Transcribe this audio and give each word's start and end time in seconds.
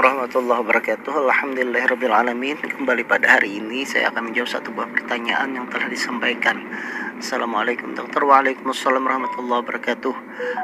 Warahmatullahi 0.00 0.64
wabarakatuh. 0.64 1.12
Alhamdulillahirrabbilalamin 1.12 2.56
Kembali 2.56 3.04
pada 3.04 3.36
hari 3.36 3.60
ini 3.60 3.84
saya 3.84 4.08
akan 4.08 4.32
menjawab 4.32 4.48
satu 4.48 4.72
buah 4.72 4.88
pertanyaan 4.88 5.52
yang 5.52 5.68
telah 5.68 5.92
disampaikan. 5.92 6.56
Assalamualaikum 7.20 7.92
dokter. 7.92 8.24
Waalaikumsalam 8.24 8.96
warahmatullahi 8.96 9.60
wabarakatuh. 9.60 10.14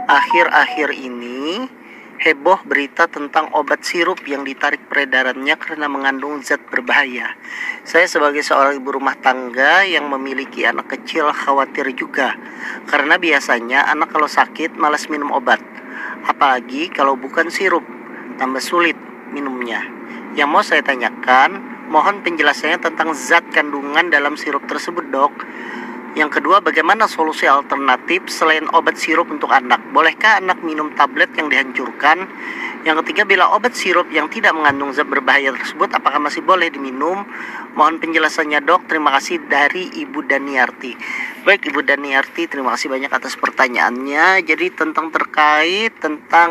Akhir-akhir 0.09 0.89
ini 0.97 1.69
heboh 2.17 2.65
berita 2.65 3.13
tentang 3.13 3.53
obat 3.53 3.85
sirup 3.85 4.25
yang 4.25 4.41
ditarik 4.41 4.89
peredarannya 4.89 5.53
karena 5.61 5.85
mengandung 5.85 6.41
zat 6.41 6.65
berbahaya. 6.73 7.37
Saya 7.85 8.09
sebagai 8.09 8.41
seorang 8.41 8.81
ibu 8.81 8.89
rumah 8.89 9.21
tangga 9.21 9.85
yang 9.85 10.09
memiliki 10.09 10.65
anak 10.65 10.97
kecil 10.97 11.29
khawatir 11.37 11.93
juga. 11.93 12.41
Karena 12.89 13.21
biasanya 13.21 13.85
anak 13.93 14.17
kalau 14.17 14.33
sakit 14.33 14.81
malas 14.81 15.13
minum 15.13 15.29
obat. 15.29 15.61
Apalagi 16.25 16.89
kalau 16.89 17.21
bukan 17.21 17.53
sirup 17.53 17.85
tambah 18.41 18.65
sulit 18.65 19.06
minumnya. 19.31 19.83
Yang 20.37 20.49
mau 20.53 20.63
saya 20.63 20.83
tanyakan, 20.85 21.61
mohon 21.89 22.21
penjelasannya 22.21 22.83
tentang 22.83 23.17
zat 23.17 23.47
kandungan 23.55 24.13
dalam 24.13 24.37
sirup 24.37 24.67
tersebut, 24.69 25.09
Dok. 25.09 25.35
Yang 26.17 26.41
kedua, 26.41 26.65
bagaimana 26.65 27.05
solusi 27.05 27.45
alternatif 27.45 28.33
selain 28.33 28.65
obat 28.73 28.97
sirup 28.97 29.29
untuk 29.29 29.53
anak? 29.53 29.85
Bolehkah 29.93 30.41
anak 30.41 30.65
minum 30.65 30.97
tablet 30.97 31.29
yang 31.37 31.53
dihancurkan? 31.53 32.25
Yang 32.89 33.05
ketiga, 33.05 33.29
bila 33.29 33.53
obat 33.53 33.77
sirup 33.77 34.09
yang 34.09 34.33
tidak 34.33 34.57
mengandung 34.57 34.97
zat 34.97 35.05
berbahaya 35.05 35.53
tersebut, 35.53 35.93
apakah 35.93 36.17
masih 36.17 36.41
boleh 36.41 36.73
diminum? 36.73 37.29
Mohon 37.77 38.01
penjelasannya 38.01 38.65
dok. 38.65 38.89
Terima 38.89 39.13
kasih 39.13 39.45
dari 39.45 39.93
Ibu 39.93 40.25
Daniarti. 40.25 40.97
Baik 41.45 41.69
Ibu 41.69 41.85
Daniarti, 41.85 42.49
terima 42.49 42.73
kasih 42.73 42.89
banyak 42.89 43.13
atas 43.13 43.37
pertanyaannya. 43.37 44.41
Jadi 44.41 44.73
tentang 44.73 45.13
terkait 45.13 46.01
tentang 46.01 46.51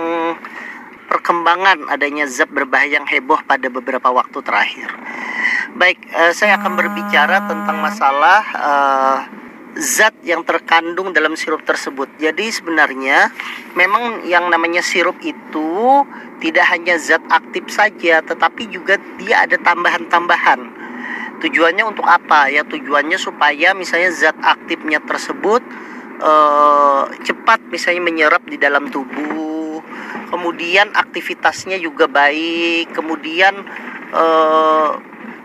perkembangan 1.16 1.88
adanya 1.88 2.28
zat 2.28 2.52
berbahaya 2.52 3.00
yang 3.00 3.08
heboh 3.08 3.40
pada 3.48 3.72
beberapa 3.72 4.12
waktu 4.12 4.44
terakhir. 4.44 4.92
Baik, 5.80 6.04
uh, 6.12 6.36
saya 6.36 6.60
akan 6.60 6.76
berbicara 6.76 7.48
tentang 7.48 7.80
masalah 7.80 8.42
uh, 8.52 9.18
zat 9.80 10.12
yang 10.28 10.44
terkandung 10.44 11.16
dalam 11.16 11.40
sirup 11.40 11.64
tersebut. 11.64 12.12
Jadi 12.20 12.52
sebenarnya 12.52 13.32
memang 13.80 14.28
yang 14.28 14.52
namanya 14.52 14.84
sirup 14.84 15.16
itu 15.24 16.04
tidak 16.44 16.68
hanya 16.76 17.00
zat 17.00 17.24
aktif 17.32 17.72
saja, 17.72 18.20
tetapi 18.20 18.68
juga 18.68 19.00
dia 19.16 19.48
ada 19.48 19.56
tambahan-tambahan. 19.56 20.84
Tujuannya 21.40 21.84
untuk 21.88 22.04
apa? 22.04 22.52
Ya 22.52 22.68
tujuannya 22.68 23.16
supaya 23.16 23.72
misalnya 23.72 24.12
zat 24.12 24.36
aktifnya 24.44 25.00
tersebut 25.00 25.64
uh, 26.20 27.08
cepat 27.24 27.64
misalnya 27.72 28.04
menyerap 28.04 28.44
di 28.48 28.60
dalam 28.60 28.88
tubuh 28.92 29.55
kemudian 30.30 30.92
aktivitasnya 30.94 31.80
juga 31.80 32.10
baik 32.10 32.92
kemudian 32.92 33.66
eh, 34.14 34.92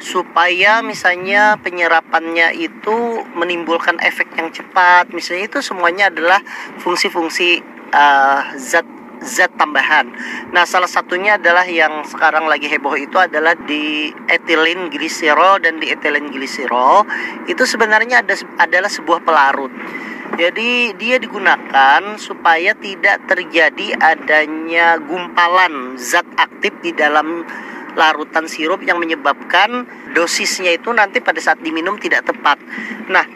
supaya 0.01 0.81
misalnya 0.81 1.61
penyerapannya 1.61 2.57
itu 2.57 3.21
menimbulkan 3.37 4.01
efek 4.01 4.33
yang 4.33 4.49
cepat 4.49 5.13
misalnya 5.13 5.45
itu 5.45 5.61
semuanya 5.61 6.09
adalah 6.09 6.41
fungsi-fungsi 6.81 7.61
uh, 7.93 8.57
zat 8.57 8.89
zat 9.21 9.53
tambahan. 9.61 10.09
Nah, 10.51 10.65
salah 10.65 10.89
satunya 10.89 11.37
adalah 11.37 11.69
yang 11.69 12.01
sekarang 12.09 12.49
lagi 12.49 12.67
heboh 12.73 12.97
itu 12.97 13.21
adalah 13.21 13.53
di 13.53 14.09
ethylene 14.33 14.89
glycerol 14.89 15.61
dan 15.61 15.77
di 15.77 15.93
ethylene 15.93 16.33
glycerol 16.33 17.05
itu 17.45 17.63
sebenarnya 17.69 18.25
ada 18.25 18.35
adalah 18.57 18.89
sebuah 18.89 19.21
pelarut. 19.21 19.73
Jadi 20.39 20.95
dia 20.95 21.19
digunakan 21.19 22.15
supaya 22.15 22.75
tidak 22.79 23.27
terjadi 23.27 23.99
adanya 23.99 24.99
gumpalan 25.03 25.99
zat 25.99 26.27
aktif 26.39 26.75
di 26.83 26.95
dalam 26.95 27.43
larutan 27.99 28.47
sirup 28.47 28.79
yang 28.87 29.03
menyebabkan 29.03 29.87
dosisnya 30.15 30.79
itu 30.79 30.95
nanti 30.95 31.19
pada 31.19 31.43
saat 31.43 31.59
diminum 31.59 31.99
tidak 31.99 32.23
tepat. 32.31 32.63
Nah, 33.11 33.27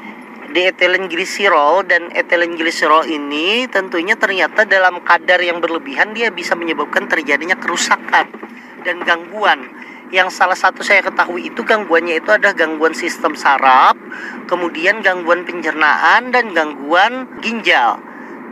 di 0.54 0.62
ethylene 0.62 1.10
glycerol 1.10 1.83
dan 1.83 2.15
ethylene 2.15 2.54
glycerol 2.54 3.03
ini 3.10 3.66
tentunya 3.66 4.15
ternyata 4.15 4.62
dalam 4.62 5.03
kadar 5.03 5.43
yang 5.43 5.59
berlebihan 5.59 6.15
dia 6.15 6.31
bisa 6.31 6.54
menyebabkan 6.54 7.10
terjadinya 7.10 7.59
kerusakan 7.59 8.31
dan 8.87 9.03
gangguan 9.03 9.66
yang 10.14 10.30
salah 10.30 10.54
satu 10.54 10.86
saya 10.86 11.02
ketahui 11.02 11.50
itu 11.50 11.66
gangguannya 11.66 12.22
itu 12.22 12.30
ada 12.30 12.54
gangguan 12.54 12.94
sistem 12.94 13.34
saraf, 13.34 13.98
kemudian 14.47 15.02
gangguan 15.02 15.42
pencernaan 15.42 16.30
dan 16.30 16.54
gangguan 16.54 17.26
ginjal. 17.42 17.98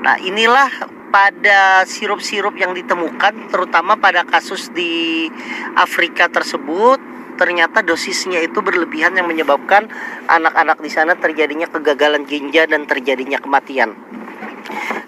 Nah, 0.03 0.19
inilah 0.19 0.67
pada 1.15 1.87
sirup-sirup 1.87 2.59
yang 2.59 2.75
ditemukan 2.75 3.47
terutama 3.55 3.95
pada 3.95 4.27
kasus 4.27 4.75
di 4.75 5.31
Afrika 5.79 6.27
tersebut 6.27 6.99
ternyata 7.39 7.81
dosisnya 7.87 8.43
itu 8.43 8.59
berlebihan 8.59 9.15
yang 9.15 9.31
menyebabkan 9.31 9.89
anak-anak 10.27 10.83
di 10.83 10.91
sana 10.91 11.15
terjadinya 11.17 11.69
kegagalan 11.71 12.27
ginjal 12.27 12.69
dan 12.69 12.89
terjadinya 12.89 13.41
kematian 13.41 13.95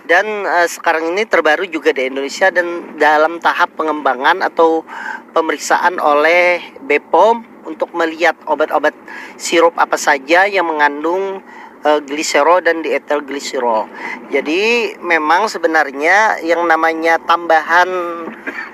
dan 0.04 0.44
uh, 0.44 0.69
sekarang 0.69 1.16
ini 1.16 1.25
terbaru 1.25 1.65
juga 1.69 1.92
di 1.97 2.12
Indonesia 2.12 2.53
dan 2.53 2.97
dalam 3.00 3.41
tahap 3.41 3.72
pengembangan 3.76 4.44
atau 4.44 4.84
pemeriksaan 5.32 5.97
oleh 5.97 6.60
BPOM 6.84 7.65
untuk 7.65 7.88
melihat 7.97 8.37
obat-obat 8.44 8.93
sirup 9.41 9.72
apa 9.81 9.97
saja 9.97 10.44
yang 10.44 10.69
mengandung 10.69 11.41
uh, 11.88 12.00
gliserol 12.04 12.60
dan 12.60 12.84
dietil 12.84 13.25
gliserol. 13.25 13.88
Jadi 14.28 14.94
memang 15.00 15.48
sebenarnya 15.48 16.44
yang 16.44 16.64
namanya 16.69 17.16
tambahan 17.25 17.88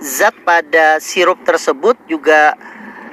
zat 0.03 0.35
pada 0.43 0.99
sirup 0.99 1.39
tersebut 1.47 1.95
juga 2.11 2.59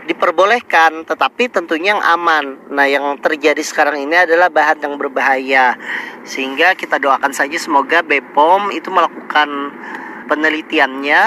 diperbolehkan 0.08 1.04
tetapi 1.04 1.52
tentunya 1.52 1.94
yang 1.94 2.04
aman. 2.04 2.72
Nah, 2.72 2.88
yang 2.88 3.04
terjadi 3.20 3.60
sekarang 3.60 4.00
ini 4.08 4.16
adalah 4.24 4.48
bahan 4.48 4.80
yang 4.80 4.96
berbahaya. 4.96 5.76
Sehingga 6.24 6.74
kita 6.80 6.98
doakan 6.98 7.36
saja 7.36 7.60
semoga 7.60 8.00
BPOM 8.02 8.72
itu 8.72 8.88
melakukan 8.88 9.76
penelitiannya 10.32 11.24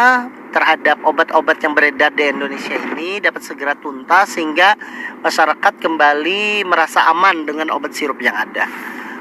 terhadap 0.50 0.98
obat-obat 1.06 1.62
yang 1.62 1.72
beredar 1.72 2.10
di 2.10 2.26
Indonesia 2.26 2.74
ini 2.74 3.22
dapat 3.22 3.40
segera 3.40 3.78
tuntas 3.78 4.34
sehingga 4.34 4.74
masyarakat 5.22 5.78
kembali 5.78 6.66
merasa 6.66 7.06
aman 7.06 7.46
dengan 7.46 7.70
obat 7.70 7.94
sirup 7.94 8.18
yang 8.18 8.34
ada. 8.34 8.66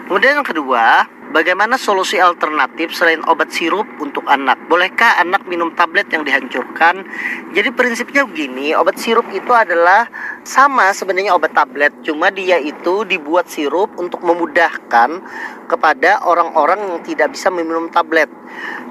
Kemudian 0.09 0.41
yang 0.41 0.47
kedua, 0.47 1.05
Bagaimana 1.29 1.77
solusi 1.77 2.17
alternatif 2.17 2.89
selain 2.97 3.21
obat 3.29 3.53
sirup 3.53 3.85
untuk 4.01 4.25
anak? 4.25 4.65
Bolehkah 4.65 5.21
anak 5.21 5.45
minum 5.45 5.69
tablet 5.77 6.09
yang 6.09 6.25
dihancurkan? 6.25 7.05
Jadi 7.53 7.69
prinsipnya 7.69 8.25
begini, 8.25 8.73
obat 8.73 8.97
sirup 8.97 9.29
itu 9.29 9.53
adalah 9.53 10.09
sama 10.41 10.89
sebenarnya 10.89 11.37
obat 11.37 11.53
tablet, 11.53 11.93
cuma 12.01 12.33
dia 12.33 12.57
itu 12.57 13.05
dibuat 13.05 13.45
sirup 13.45 13.93
untuk 14.01 14.25
memudahkan 14.25 15.21
kepada 15.69 16.25
orang-orang 16.25 16.97
yang 16.97 16.99
tidak 17.05 17.37
bisa 17.37 17.53
meminum 17.53 17.93
tablet. 17.93 18.33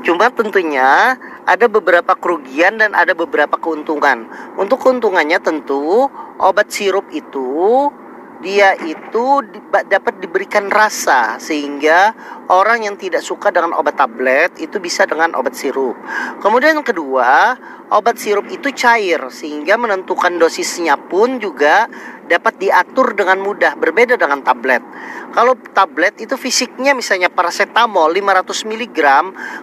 Cuma 0.07 0.31
tentunya 0.31 1.19
ada 1.43 1.67
beberapa 1.67 2.15
kerugian 2.15 2.79
dan 2.79 2.95
ada 2.95 3.19
beberapa 3.19 3.59
keuntungan. 3.59 4.31
Untuk 4.55 4.79
keuntungannya 4.87 5.43
tentu 5.43 6.07
obat 6.39 6.71
sirup 6.71 7.11
itu 7.11 7.91
dia 8.39 8.79
itu 8.87 9.43
dapat 9.69 10.23
diberikan 10.23 10.71
rasa 10.71 11.43
sehingga 11.43 12.15
orang 12.47 12.87
yang 12.87 12.95
tidak 12.95 13.27
suka 13.27 13.51
dengan 13.51 13.75
obat 13.75 13.99
tablet 13.99 14.55
itu 14.63 14.79
bisa 14.79 15.03
dengan 15.11 15.35
obat 15.35 15.59
sirup. 15.59 15.99
Kemudian 16.39 16.79
yang 16.79 16.87
kedua, 16.87 17.59
obat 17.91 18.15
sirup 18.23 18.47
itu 18.47 18.71
cair 18.71 19.19
sehingga 19.35 19.75
menentukan 19.75 20.39
dosisnya 20.39 20.95
pun 20.95 21.43
juga 21.43 21.91
dapat 22.29 22.61
diatur 22.63 23.19
dengan 23.19 23.43
mudah 23.43 23.75
berbeda 23.75 24.15
dengan 24.15 24.45
tablet. 24.47 24.87
Kalau 25.35 25.59
tablet 25.75 26.23
itu 26.23 26.39
fisiknya 26.39 26.95
misalnya 26.95 27.33
paracetamol 27.33 28.15
500 28.15 28.71
mg, 28.71 28.99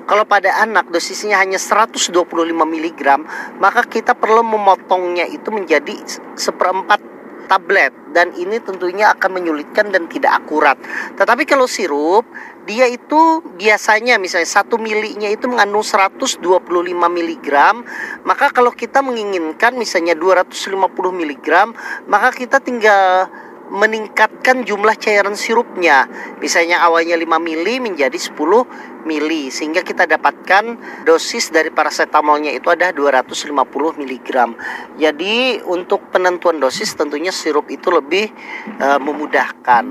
kalau 0.04 0.28
pada 0.28 0.51
anak 0.60 0.92
dosisnya 0.92 1.39
hanya 1.39 1.62
125 1.62 2.12
mg, 2.51 3.01
maka 3.62 3.81
kita 3.88 4.18
perlu 4.18 4.44
memotongnya 4.44 5.30
itu 5.30 5.48
menjadi 5.54 5.95
seperempat 6.36 7.15
tablet 7.45 7.94
dan 8.12 8.33
ini 8.36 8.57
tentunya 8.59 9.13
akan 9.15 9.42
menyulitkan 9.42 9.89
dan 9.94 10.09
tidak 10.12 10.44
akurat. 10.44 10.75
Tetapi 11.15 11.44
kalau 11.45 11.69
sirup 11.69 12.25
dia 12.65 12.89
itu 12.89 13.45
biasanya 13.62 14.18
misalnya 14.18 14.50
satu 14.50 14.81
milinya 14.81 15.30
itu 15.30 15.45
mengandung 15.45 15.86
125 15.86 16.42
mg 16.42 17.50
maka 18.25 18.50
kalau 18.50 18.74
kita 18.74 19.06
menginginkan 19.06 19.77
misalnya 19.77 20.18
250 20.18 20.74
mg 20.97 21.47
maka 22.09 22.33
kita 22.33 22.57
tinggal 22.57 23.30
meningkatkan 23.69 24.65
jumlah 24.65 24.97
cairan 24.97 25.38
sirupnya 25.38 26.09
misalnya 26.42 26.81
awalnya 26.81 27.13
5 27.18 27.38
mili 27.38 27.77
menjadi 27.77 28.18
10 28.18 28.33
mili 29.06 29.54
sehingga 29.54 29.86
kita 29.86 30.10
dapatkan 30.10 30.75
dosis 31.06 31.54
dari 31.54 31.69
paracetamolnya 31.69 32.52
itu 32.52 32.68
ada 32.74 32.90
250 32.92 33.54
mg. 34.02 34.30
Jadi 34.98 35.62
untuk 35.63 36.10
penentuan 36.10 36.57
dosis 36.57 36.92
tentunya 36.98 37.30
sirup 37.30 37.69
itu 37.69 37.94
lebih 37.94 38.28
uh, 38.81 39.00
memudahkan. 39.00 39.86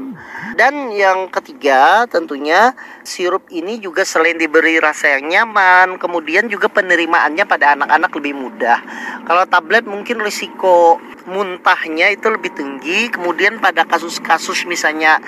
Dan 0.55 0.91
yang 0.95 1.31
ketiga 1.31 2.07
tentunya 2.11 2.75
sirup 3.07 3.47
ini 3.51 3.79
juga 3.79 4.03
selain 4.07 4.39
diberi 4.39 4.79
rasa 4.79 5.19
yang 5.19 5.31
nyaman, 5.31 5.97
kemudian 5.99 6.47
juga 6.51 6.71
penerimaannya 6.71 7.47
pada 7.47 7.75
anak-anak 7.79 8.11
lebih 8.19 8.35
mudah. 8.35 8.79
Kalau 9.25 9.45
tablet 9.49 9.87
mungkin 9.87 10.21
risiko 10.23 10.99
muntahnya 11.25 12.13
itu 12.13 12.29
lebih 12.29 12.53
tinggi, 12.53 13.09
kemudian 13.09 13.59
pada 13.59 13.89
kasus-kasus 13.89 14.69
misalnya 14.69 15.19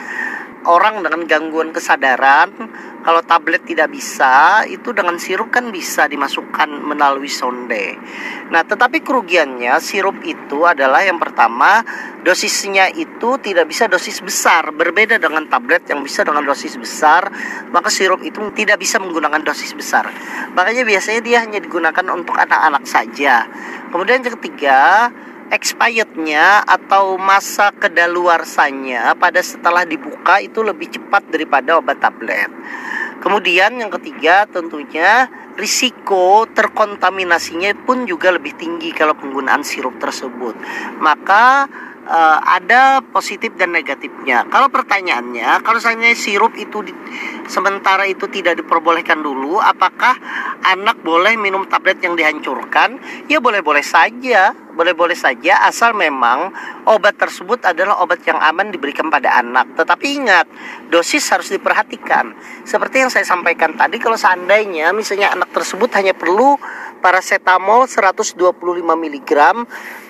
orang 0.67 1.01
dengan 1.01 1.23
gangguan 1.25 1.71
kesadaran 1.71 2.51
kalau 3.07 3.23
tablet 3.23 3.63
tidak 3.63 3.95
bisa 3.95 4.67
itu 4.67 4.91
dengan 4.91 5.15
sirup 5.23 5.55
kan 5.55 5.71
bisa 5.71 6.11
dimasukkan 6.11 6.67
melalui 6.83 7.31
sonde. 7.31 7.95
Nah 8.51 8.67
tetapi 8.67 8.99
kerugiannya 9.07 9.79
sirup 9.79 10.19
itu 10.27 10.67
adalah 10.67 11.07
yang 11.07 11.23
pertama 11.23 11.87
dosisnya 12.27 12.91
itu 12.91 13.39
tidak 13.39 13.71
bisa 13.71 13.87
dosis 13.87 14.19
besar. 14.19 14.75
Berbeda 14.75 15.23
dengan 15.23 15.47
tablet 15.47 15.87
yang 15.87 16.03
bisa 16.03 16.27
dengan 16.27 16.43
dosis 16.43 16.75
besar 16.75 17.31
maka 17.71 17.87
sirup 17.87 18.27
itu 18.27 18.43
tidak 18.59 18.83
bisa 18.83 18.99
menggunakan 18.99 19.47
dosis 19.47 19.71
besar. 19.71 20.11
Makanya 20.59 20.83
biasanya 20.83 21.23
dia 21.23 21.39
hanya 21.47 21.63
digunakan 21.63 22.07
untuk 22.11 22.35
anak-anak 22.35 22.83
saja. 22.91 23.47
Kemudian 23.95 24.19
yang 24.19 24.35
ketiga 24.35 25.09
expirednya 25.51 26.67
atau 26.67 27.15
masa 27.21 27.71
kedaluarsanya 27.75 29.15
pada 29.15 29.39
setelah 29.43 29.87
dibuka 29.87 30.43
itu 30.43 30.63
lebih 30.63 30.91
cepat 30.91 31.31
daripada 31.31 31.79
obat 31.79 32.03
tablet. 32.03 32.51
Kemudian 33.23 33.81
yang 33.81 33.91
ketiga 33.91 34.45
tentunya 34.47 35.27
risiko 35.57 36.45
terkontaminasinya 36.53 37.73
pun 37.89 38.05
juga 38.05 38.31
lebih 38.31 38.55
tinggi 38.55 38.93
kalau 38.93 39.17
penggunaan 39.17 39.65
sirup 39.65 39.97
tersebut. 39.97 40.55
Maka 41.01 41.67
uh, 42.07 42.39
ada 42.45 43.03
positif 43.11 43.57
dan 43.59 43.75
negatifnya. 43.75 44.47
Kalau 44.53 44.71
pertanyaannya, 44.71 45.65
kalau 45.65 45.81
misalnya 45.81 46.15
sirup 46.15 46.55
itu 46.55 46.87
di, 46.87 46.93
sementara 47.51 48.07
itu 48.07 48.29
tidak 48.31 48.61
diperbolehkan 48.63 49.21
dulu, 49.21 49.59
apakah 49.59 50.15
anak 50.63 51.03
boleh 51.03 51.35
minum 51.41 51.67
tablet 51.67 51.99
yang 52.05 52.15
dihancurkan? 52.15 53.01
Ya 53.27 53.43
boleh-boleh 53.43 53.83
saja, 53.83 54.55
boleh-boleh 54.77 55.17
saja 55.17 55.65
asal 55.65 55.97
memang 55.97 56.53
obat 56.85 57.17
tersebut 57.17 57.65
adalah 57.65 58.05
obat 58.05 58.21
yang 58.29 58.37
aman 58.37 58.69
diberikan 58.69 59.09
pada 59.09 59.41
anak. 59.41 59.73
Tetapi 59.75 60.07
ingat, 60.21 60.47
dosis 60.93 61.25
harus 61.33 61.49
diperhatikan. 61.49 62.37
Seperti 62.63 63.03
yang 63.03 63.11
saya 63.11 63.25
sampaikan 63.25 63.73
tadi, 63.75 63.97
kalau 63.97 64.21
seandainya 64.21 64.93
misalnya 64.93 65.33
anak 65.33 65.51
tersebut 65.57 65.89
hanya 65.97 66.13
perlu 66.13 66.61
paracetamol 67.01 67.89
125 67.89 68.37
mg, 68.85 69.31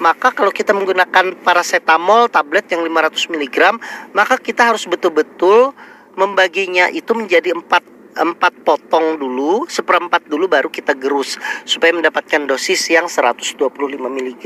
maka 0.03 0.29
kalau 0.35 0.51
kita 0.51 0.75
menggunakan 0.75 1.39
paracetamol 1.47 2.27
tablet 2.27 2.67
yang 2.75 2.83
500 2.83 3.33
mg, 3.33 3.57
maka 4.13 4.35
kita 4.37 4.75
harus 4.75 4.85
betul-betul 4.91 5.71
membaginya 6.19 6.89
itu 6.91 7.13
menjadi 7.13 7.55
4 7.55 7.96
empat 8.17 8.65
potong 8.65 9.21
dulu, 9.21 9.69
seperempat 9.69 10.25
dulu 10.27 10.49
baru 10.49 10.73
kita 10.73 10.97
gerus 10.97 11.37
supaya 11.69 11.93
mendapatkan 11.93 12.49
dosis 12.49 12.89
yang 12.89 13.07
125 13.07 13.61
mg. 14.03 14.45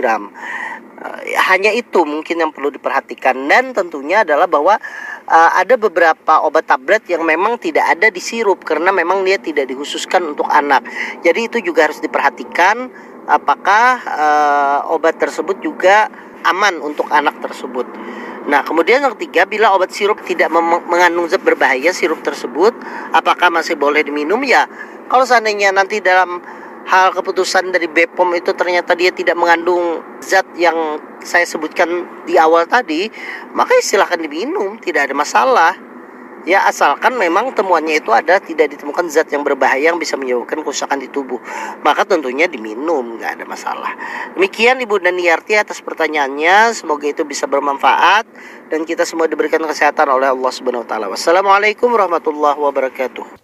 Hanya 1.49 1.73
itu 1.73 2.05
mungkin 2.05 2.45
yang 2.45 2.53
perlu 2.53 2.69
diperhatikan 2.69 3.49
dan 3.49 3.73
tentunya 3.73 4.21
adalah 4.21 4.45
bahwa 4.45 4.77
uh, 5.31 5.51
ada 5.57 5.81
beberapa 5.81 6.45
obat 6.45 6.69
tablet 6.69 7.09
yang 7.09 7.25
memang 7.25 7.57
tidak 7.57 7.97
ada 7.97 8.13
di 8.13 8.21
sirup 8.21 8.61
karena 8.69 8.93
memang 8.93 9.25
dia 9.25 9.41
tidak 9.41 9.65
dikhususkan 9.71 10.37
untuk 10.37 10.45
anak. 10.53 10.85
Jadi 11.25 11.49
itu 11.49 11.59
juga 11.65 11.89
harus 11.89 12.05
diperhatikan 12.05 12.93
apakah 13.31 13.87
uh, 14.05 14.93
obat 14.93 15.17
tersebut 15.17 15.63
juga 15.65 16.13
aman 16.45 16.83
untuk 16.85 17.09
anak 17.09 17.39
tersebut. 17.41 17.87
Nah, 18.51 18.67
kemudian 18.67 18.99
yang 18.99 19.15
ketiga, 19.15 19.47
bila 19.47 19.71
obat 19.79 19.95
sirup 19.95 20.19
tidak 20.27 20.51
mengandung 20.91 21.31
zat 21.31 21.39
berbahaya 21.39 21.95
sirup 21.95 22.19
tersebut, 22.27 22.75
apakah 23.15 23.47
masih 23.47 23.79
boleh 23.79 24.03
diminum? 24.03 24.43
Ya, 24.43 24.67
kalau 25.07 25.23
seandainya 25.23 25.71
nanti 25.71 26.03
dalam 26.03 26.43
hal 26.91 27.15
keputusan 27.15 27.71
dari 27.71 27.87
BPOM 27.87 28.35
itu 28.35 28.51
ternyata 28.59 28.99
dia 28.99 29.15
tidak 29.15 29.39
mengandung 29.39 30.03
zat 30.19 30.43
yang 30.59 30.99
saya 31.23 31.47
sebutkan 31.47 31.87
di 32.27 32.35
awal 32.35 32.67
tadi, 32.67 33.07
maka 33.55 33.79
ya 33.79 33.85
silahkan 33.87 34.19
diminum, 34.19 34.83
tidak 34.83 35.07
ada 35.07 35.15
masalah. 35.15 35.73
Ya 36.49 36.65
asalkan 36.65 37.21
memang 37.21 37.53
temuannya 37.53 38.01
itu 38.01 38.09
ada 38.17 38.41
tidak 38.41 38.73
ditemukan 38.73 39.13
zat 39.13 39.29
yang 39.29 39.45
berbahaya 39.45 39.93
yang 39.93 40.01
bisa 40.01 40.17
menyebabkan 40.17 40.65
kerusakan 40.65 40.97
di 40.97 41.09
tubuh, 41.13 41.37
maka 41.85 42.09
tentunya 42.09 42.49
diminum, 42.49 43.21
nggak 43.21 43.41
ada 43.41 43.45
masalah. 43.45 43.93
Demikian 44.37 44.81
Ibu 44.81 45.05
dan 45.05 45.21
Yarti 45.21 45.61
atas 45.61 45.85
pertanyaannya, 45.85 46.73
semoga 46.73 47.05
itu 47.05 47.29
bisa 47.29 47.45
bermanfaat 47.45 48.25
dan 48.73 48.89
kita 48.89 49.05
semua 49.05 49.29
diberikan 49.29 49.61
kesehatan 49.61 50.09
oleh 50.09 50.33
Allah 50.33 50.53
Subhanahu 50.53 50.85
Wa 50.85 50.89
Taala. 50.89 51.07
Wassalamualaikum 51.13 51.93
warahmatullahi 51.93 52.57
wabarakatuh. 52.57 53.40